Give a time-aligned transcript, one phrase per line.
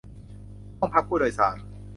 [0.79, 1.61] ห้องพักผู้โดยสาร